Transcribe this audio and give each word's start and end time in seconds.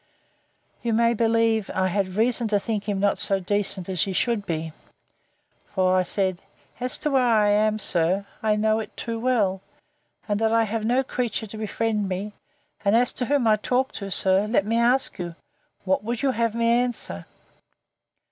You 0.81 0.93
may 0.93 1.13
believe 1.13 1.69
I 1.75 1.85
had 1.89 2.15
reason 2.15 2.47
to 2.47 2.59
think 2.59 2.85
him 2.89 2.99
not 2.99 3.19
so 3.19 3.37
decent 3.39 3.87
as 3.87 4.01
he 4.01 4.13
should 4.13 4.47
be; 4.47 4.73
for 5.75 5.95
I 5.95 6.01
said, 6.01 6.41
As 6.79 6.97
to 6.97 7.11
where 7.11 7.21
I 7.21 7.49
am, 7.51 7.77
sir, 7.77 8.25
I 8.41 8.55
know 8.55 8.79
it 8.79 8.97
too 8.97 9.19
well; 9.19 9.61
and 10.27 10.39
that 10.39 10.51
I 10.51 10.63
have 10.63 10.83
no 10.85 11.03
creature 11.03 11.45
to 11.45 11.55
befriend 11.55 12.09
me: 12.09 12.33
and, 12.83 12.95
as 12.95 13.13
to 13.13 13.25
whom 13.25 13.45
I 13.45 13.57
talk 13.57 13.91
to, 13.91 14.09
sir, 14.09 14.47
let 14.47 14.65
me 14.65 14.75
ask 14.79 15.19
you, 15.19 15.35
What 15.85 16.23
you 16.23 16.29
would 16.29 16.35
have 16.35 16.55
me 16.55 16.67
answer? 16.67 17.27